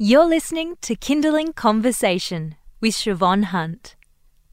[0.00, 3.96] You're listening to Kinderling Conversation with Shevonne Hunt,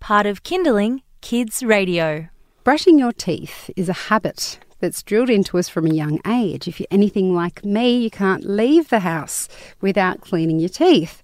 [0.00, 2.28] part of Kinderling Kids Radio.
[2.62, 6.66] Brushing your teeth is a habit that's drilled into us from a young age.
[6.66, 9.50] If you're anything like me, you can't leave the house
[9.82, 11.22] without cleaning your teeth.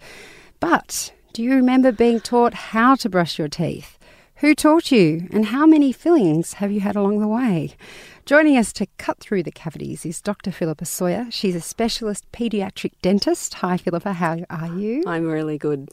[0.61, 3.99] But do you remember being taught how to brush your teeth?
[4.41, 7.77] Who taught you, and how many fillings have you had along the way?
[8.25, 10.51] Joining us to cut through the cavities is Dr.
[10.51, 11.27] Philippa Sawyer.
[11.29, 13.53] She's a specialist paediatric dentist.
[13.53, 15.03] Hi, Philippa, how are you?
[15.07, 15.91] I'm really good.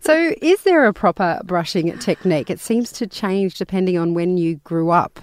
[0.00, 2.48] So, is there a proper brushing technique?
[2.48, 5.20] It seems to change depending on when you grew up.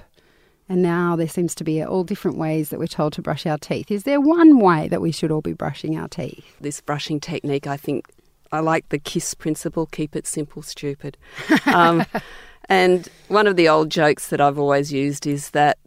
[0.70, 3.58] And now there seems to be all different ways that we're told to brush our
[3.58, 3.90] teeth.
[3.90, 6.46] Is there one way that we should all be brushing our teeth?
[6.62, 8.06] This brushing technique, I think,
[8.52, 11.18] I like the KISS principle keep it simple, stupid.
[11.66, 12.06] Um,
[12.70, 15.78] and one of the old jokes that I've always used is that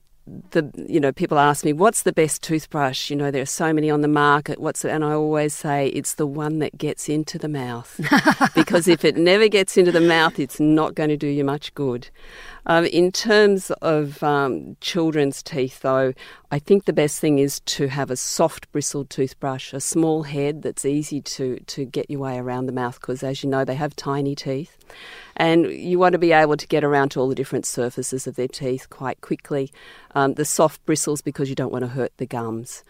[0.50, 3.10] the you know people ask me what's the best toothbrush?
[3.10, 4.60] You know there are so many on the market.
[4.60, 8.00] What's and I always say it's the one that gets into the mouth.
[8.55, 11.75] Because if it never gets into the mouth it's not going to do you much
[11.75, 12.08] good
[12.66, 16.12] um, in terms of um, children's teeth, though,
[16.50, 20.62] I think the best thing is to have a soft bristled toothbrush, a small head
[20.62, 23.74] that's easy to, to get your way around the mouth because, as you know, they
[23.74, 24.77] have tiny teeth.
[25.36, 28.36] And you want to be able to get around to all the different surfaces of
[28.36, 29.72] their teeth quite quickly.
[30.14, 32.84] Um, the soft bristles because you don't want to hurt the gums.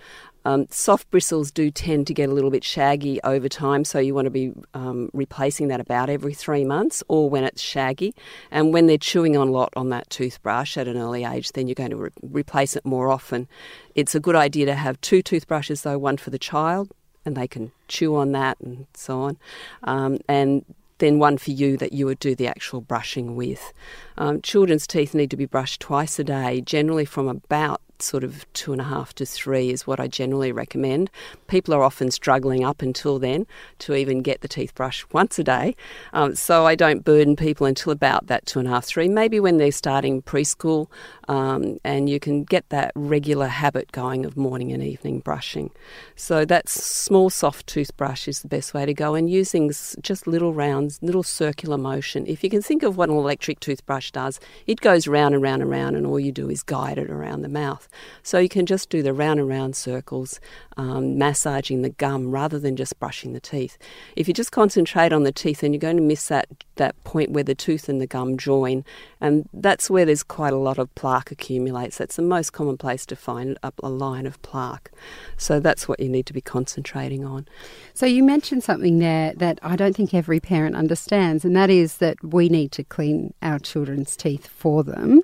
[0.44, 4.14] Um, soft bristles do tend to get a little bit shaggy over time, so you
[4.14, 8.14] want to be um, replacing that about every three months or when it's shaggy.
[8.50, 11.68] And when they're chewing on a lot on that toothbrush at an early age, then
[11.68, 13.48] you're going to re- replace it more often.
[13.94, 16.92] It's a good idea to have two toothbrushes, though, one for the child,
[17.24, 19.38] and they can chew on that and so on.
[19.84, 20.64] Um, and
[20.98, 23.72] then one for you that you would do the actual brushing with.
[24.16, 28.50] Um, children's teeth need to be brushed twice a day, generally from about sort of
[28.52, 31.10] two and a half to three is what I generally recommend.
[31.46, 33.46] People are often struggling up until then
[33.80, 35.76] to even get the teeth brush once a day.
[36.12, 39.40] Um, so I don't burden people until about that two and a half, three, maybe
[39.40, 40.88] when they're starting preschool,
[41.28, 45.70] um, and you can get that regular habit going of morning and evening brushing.
[46.16, 49.70] So that small soft toothbrush is the best way to go, and using
[50.00, 52.26] just little rounds, little circular motion.
[52.26, 55.62] If you can think of what an electric toothbrush does, it goes round and round
[55.62, 57.88] and round, and all you do is guide it around the mouth.
[58.22, 60.40] So you can just do the round and round circles,
[60.76, 63.78] um, massaging the gum rather than just brushing the teeth.
[64.16, 67.30] If you just concentrate on the teeth, then you're going to miss that, that point
[67.30, 68.84] where the tooth and the gum join,
[69.20, 71.98] and that's where there's quite a lot of plaque accumulates.
[71.98, 74.90] That's the most common place to find a, a line of plaque.
[75.36, 77.46] So that's what you need to be concentrating on.
[77.94, 81.98] So you mentioned something there that I don't think every parent understands, and that is
[81.98, 85.22] that we need to clean our children's teeth for them.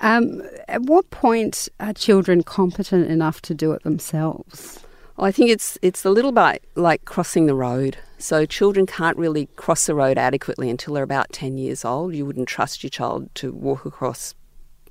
[0.00, 4.80] Um, at what point are children competent enough to do it themselves?
[5.18, 7.98] I think it's it's a little bit like crossing the road.
[8.18, 12.14] So children can't really cross the road adequately until they're about 10 years old.
[12.14, 14.34] You wouldn't trust your child to walk across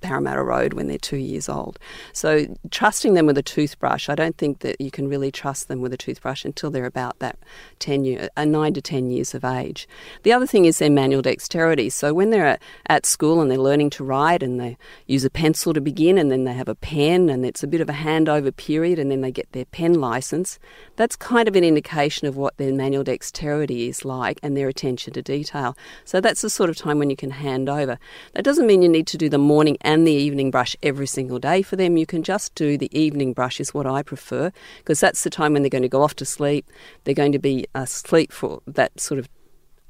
[0.02, 1.80] Parramatta Road when they're two years old.
[2.14, 5.82] So trusting them with a toothbrush, I don't think that you can really trust them
[5.82, 7.38] with a toothbrush until they're about that
[7.80, 9.88] ten year, uh, nine to ten years of age.
[10.24, 11.90] The other thing is their manual dexterity.
[11.90, 14.78] So when they're at, at school and they're learning to write and they
[15.08, 17.82] use a pencil to begin and then they have a pen and it's a bit
[17.82, 20.60] of a handover period and then they get their pen license,
[20.96, 25.14] that's kind of an indication of what their manual dexterity is like and their attention
[25.14, 25.78] to detail.
[26.06, 28.00] So that's the sort of time when you can hand over.
[28.34, 31.40] That doesn't mean you need to do the morning and the evening brush every single
[31.40, 31.98] day for them.
[31.98, 35.54] You can just do the evening brush, is what I prefer, because that's the time
[35.54, 36.70] when they're going to go off to sleep.
[37.04, 39.28] They're going to be asleep for that sort of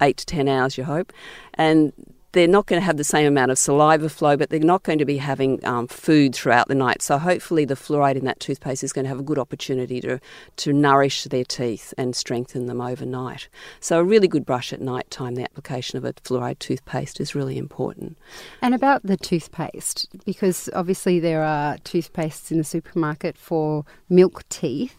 [0.02, 1.12] eight to ten hours, you hope.
[1.56, 1.92] And
[2.32, 5.00] they're not going to have the same amount of saliva flow, but they're not going
[5.00, 7.02] to be having um, food throughout the night.
[7.02, 10.20] So hopefully, the fluoride in that toothpaste is going to have a good opportunity to
[10.58, 13.50] to nourish their teeth and strengthen them overnight.
[13.80, 15.36] So a really good brush at night time.
[15.36, 18.18] The application of a fluoride toothpaste is really important.
[18.62, 24.96] And about the toothpaste, because obviously there are toothpastes in the supermarket for milk teeth.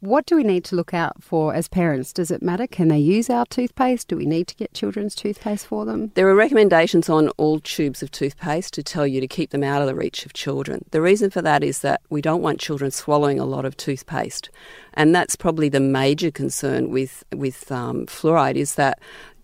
[0.00, 2.12] What do we need to look out for as parents?
[2.12, 2.68] Does it matter?
[2.68, 4.06] Can they use our toothpaste?
[4.06, 6.12] Do we need to get children's toothpaste for them?
[6.14, 9.82] There are recommendations on all tubes of toothpaste to tell you to keep them out
[9.82, 10.84] of the reach of children.
[10.92, 14.50] The reason for that is that we don't want children swallowing a lot of toothpaste,
[14.94, 19.00] and that's probably the major concern with with um, fluoride is that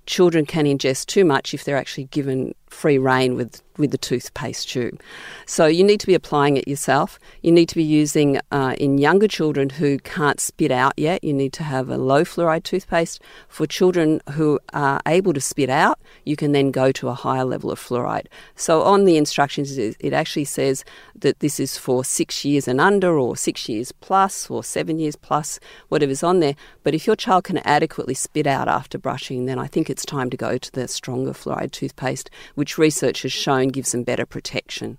[0.06, 4.68] children can ingest too much if they're actually given free reign with with the toothpaste
[4.68, 5.00] tube.
[5.46, 7.18] So you need to be applying it yourself.
[7.42, 11.24] You need to be using uh, in younger children who can't spit out yet.
[11.24, 13.20] You need to have a low fluoride toothpaste.
[13.48, 17.44] For children who are able to spit out, you can then go to a higher
[17.44, 18.26] level of fluoride.
[18.54, 20.84] So on the instructions, it actually says
[21.16, 25.16] that this is for six years and under, or six years plus, or seven years
[25.16, 26.54] plus, whatever's on there.
[26.84, 30.30] But if your child can adequately spit out after brushing, then I think it's time
[30.30, 34.98] to go to the stronger fluoride toothpaste, which research has shown gives them better protection.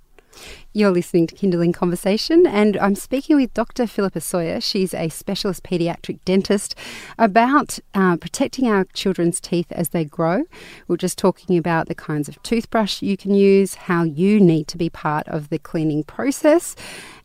[0.77, 3.88] You're listening to Kinderling Conversation, and I'm speaking with Dr.
[3.88, 4.60] Philippa Sawyer.
[4.60, 6.75] She's a specialist paediatric dentist
[7.18, 10.44] about uh, protecting our children's teeth as they grow.
[10.89, 14.77] We're just talking about the kinds of toothbrush you can use, how you need to
[14.77, 16.75] be part of the cleaning process,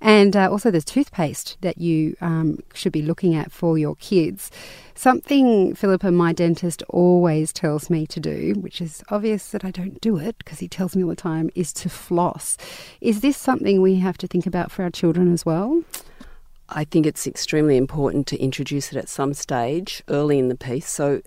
[0.01, 4.53] and uh, also the toothpaste that you um, should be looking at for your kids.
[5.01, 9.99] Something Philippa, my dentist, always tells me to do, which is obvious that I don't
[10.01, 12.59] do it because he tells me all the time, is to floss.
[13.01, 15.83] Is this something we have to think about for our children as well?
[16.69, 20.89] I think it's extremely important to introduce it at some stage early in the piece.
[20.89, 21.23] So,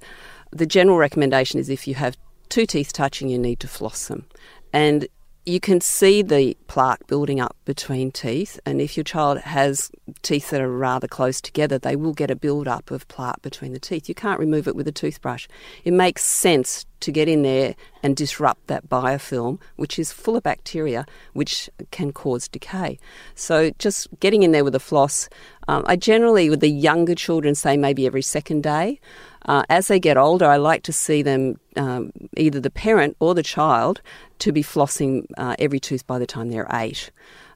[0.51, 2.15] the general recommendation is if you have
[2.49, 4.25] two teeth touching, you need to floss them.
[4.71, 5.07] And
[5.45, 10.51] you can see the plaque building up between teeth, and if your child has teeth
[10.51, 13.79] that are rather close together, they will get a build up of plaque between the
[13.79, 14.07] teeth.
[14.07, 15.47] You can't remove it with a toothbrush.
[15.83, 20.43] It makes sense to get in there and disrupt that biofilm, which is full of
[20.43, 22.97] bacteria, which can cause decay.
[23.35, 25.29] So, just getting in there with a floss,
[25.67, 28.99] um, I generally, with the younger children, say maybe every second day.
[29.45, 33.35] Uh, as they get older, I like to see them, um, either the parent or
[33.35, 34.01] the child,
[34.39, 37.11] to be flossing uh, every tooth by the time they're eight.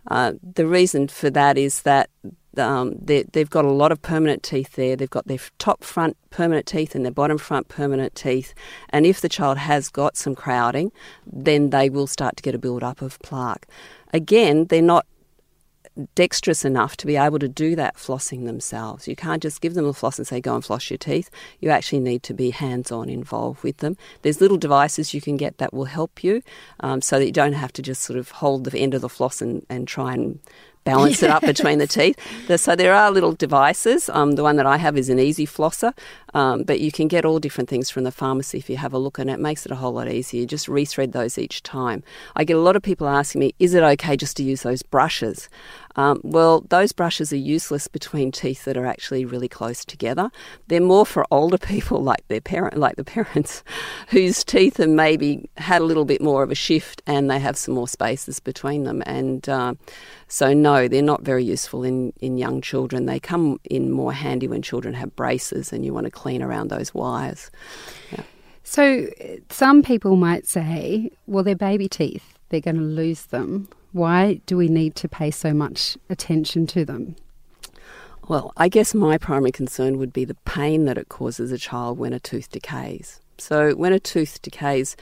[0.10, 2.10] Uh, the reason for that is that
[2.60, 4.96] um, they, have got a lot of permanent teeth there.
[4.96, 8.54] They've got their top front permanent teeth and their bottom front permanent teeth.
[8.90, 10.92] And if the child has got some crowding,
[11.26, 13.68] then they will start to get a build up of plaque.
[14.14, 15.06] Again, they're not
[16.16, 19.08] dexterous enough to be able to do that flossing themselves.
[19.08, 21.30] You can't just give them a floss and say, go and floss your teeth.
[21.60, 23.98] You actually need to be hands on involved with them.
[24.22, 26.42] There's little devices you can get that will help you
[26.82, 29.10] um, so that you don't have to just sort of hold the end of the
[29.10, 30.40] floss and, and try and
[30.88, 31.24] balance yes.
[31.24, 32.18] it up between the teeth.
[32.58, 34.10] So there are little devices.
[34.10, 35.94] Um, the one that I have is an easy flosser,
[36.34, 38.98] um, but you can get all different things from the pharmacy if you have a
[38.98, 40.46] look, and it makes it a whole lot easier.
[40.46, 42.04] Just rethread those each time.
[42.36, 44.82] I get a lot of people asking me, is it okay just to use those
[44.82, 45.50] brushes?
[45.98, 50.32] Um, well, those brushes are useless between teeth that are actually really close together.
[50.68, 53.64] They're more for older people, like their parent, like the parents,
[54.10, 57.58] whose teeth have maybe had a little bit more of a shift and they have
[57.58, 59.02] some more spaces between them.
[59.06, 59.74] And uh,
[60.28, 63.08] so, no, they're not very useful in, in young children.
[63.08, 66.70] They come in more handy when children have braces and you want to clean around
[66.70, 67.50] those wires.
[68.12, 68.24] Yeah.
[68.64, 69.08] So,
[69.50, 73.70] some people might say, well, they're baby teeth, they're going to lose them.
[73.92, 77.16] Why do we need to pay so much attention to them?
[78.28, 81.98] Well, I guess my primary concern would be the pain that it causes a child
[81.98, 83.22] when a tooth decays.
[83.38, 84.98] So, when a tooth decays,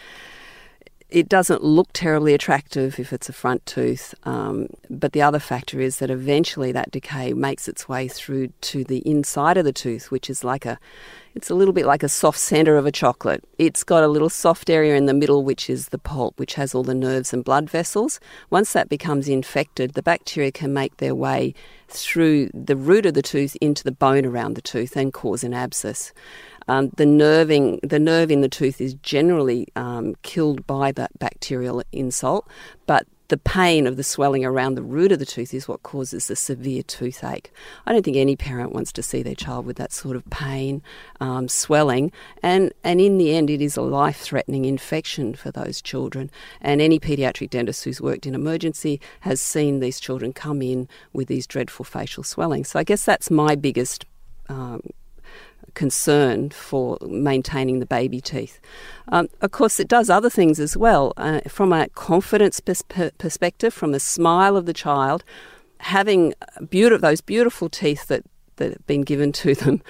[1.09, 5.79] it doesn't look terribly attractive if it's a front tooth, um, but the other factor
[5.79, 10.09] is that eventually that decay makes its way through to the inside of the tooth,
[10.09, 10.79] which is like a
[11.35, 13.43] it's a little bit like a soft centre of a chocolate.
[13.57, 16.73] It's got a little soft area in the middle, which is the pulp, which has
[16.73, 18.21] all the nerves and blood vessels.
[18.49, 21.53] Once that becomes infected, the bacteria can make their way
[21.89, 25.53] through the root of the tooth into the bone around the tooth and cause an
[25.53, 26.13] abscess.
[26.67, 31.83] Um, the nerving, the nerve in the tooth is generally um, killed by that bacterial
[31.91, 32.47] insult,
[32.85, 36.27] but the pain of the swelling around the root of the tooth is what causes
[36.27, 37.51] the severe toothache.
[37.85, 40.83] I don't think any parent wants to see their child with that sort of pain,
[41.19, 42.11] um, swelling,
[42.43, 46.29] and, and in the end, it is a life threatening infection for those children.
[46.61, 51.27] And any paediatric dentist who's worked in emergency has seen these children come in with
[51.27, 52.69] these dreadful facial swellings.
[52.69, 54.05] So I guess that's my biggest
[54.49, 54.81] um,
[55.75, 58.59] concern for maintaining the baby teeth.
[59.09, 61.13] Um, of course, it does other things as well.
[61.17, 62.83] Uh, from a confidence pers-
[63.17, 65.23] perspective, from the smile of the child,
[65.79, 66.33] having
[66.69, 68.23] beautiful, those beautiful teeth that
[68.57, 69.81] that have been given to them,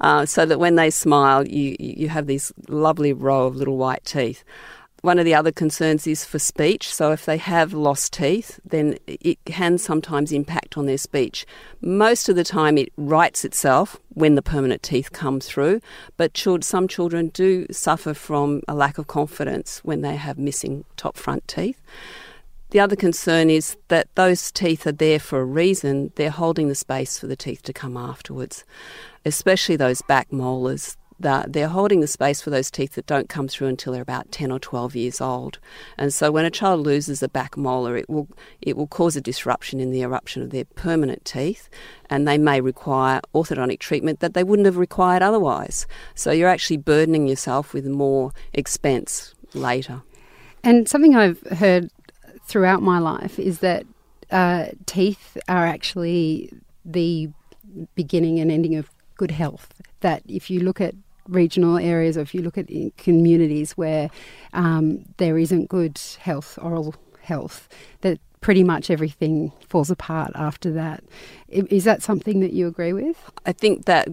[0.00, 4.04] uh, so that when they smile, you you have these lovely row of little white
[4.04, 4.44] teeth.
[5.02, 6.92] One of the other concerns is for speech.
[6.92, 11.46] So, if they have lost teeth, then it can sometimes impact on their speech.
[11.80, 15.80] Most of the time, it rights itself when the permanent teeth come through,
[16.18, 21.16] but some children do suffer from a lack of confidence when they have missing top
[21.16, 21.80] front teeth.
[22.70, 26.12] The other concern is that those teeth are there for a reason.
[26.14, 28.64] They're holding the space for the teeth to come afterwards,
[29.24, 33.46] especially those back molars that they're holding the space for those teeth that don't come
[33.46, 35.58] through until they're about 10 or 12 years old.
[35.98, 38.28] And so when a child loses a back molar, it will,
[38.60, 41.68] it will cause a disruption in the eruption of their permanent teeth,
[42.08, 45.86] and they may require orthodontic treatment that they wouldn't have required otherwise.
[46.14, 50.02] So you're actually burdening yourself with more expense later.
[50.62, 51.90] And something I've heard
[52.44, 53.86] throughout my life is that
[54.30, 56.52] uh, teeth are actually
[56.84, 57.30] the
[57.94, 59.68] beginning and ending of good health.
[60.00, 60.94] That if you look at
[61.30, 64.10] regional areas or if you look at communities where
[64.52, 67.68] um, there isn't good health, oral health,
[68.00, 71.04] that pretty much everything falls apart after that.
[71.48, 73.30] Is that something that you agree with?
[73.46, 74.08] I think that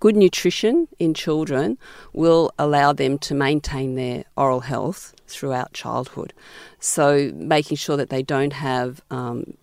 [0.00, 1.78] good nutrition in children
[2.12, 6.34] will allow them to maintain their oral health throughout childhood.
[6.78, 9.54] So, making sure that they don't have um,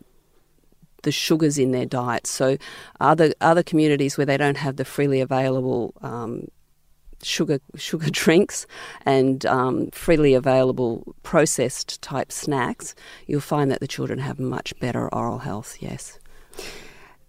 [1.04, 2.26] the sugars in their diet.
[2.26, 2.58] So,
[3.00, 6.48] other other communities where they don't have the freely available um,
[7.24, 8.66] sugar sugar drinks
[9.06, 12.96] and um, freely available processed type snacks,
[13.28, 15.78] you'll find that the children have much better oral health.
[15.80, 16.20] Yes.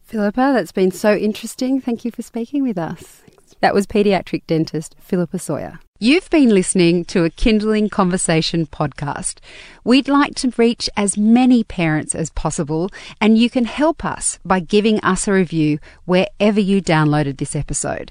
[0.02, 1.80] Philippa, that's been so interesting.
[1.80, 3.22] Thank you for speaking with us.
[3.60, 5.78] That was paediatric dentist Philippa Sawyer.
[6.00, 9.38] You've been listening to a Kinderling Conversation podcast.
[9.84, 14.58] We'd like to reach as many parents as possible, and you can help us by
[14.58, 18.10] giving us a review wherever you downloaded this episode.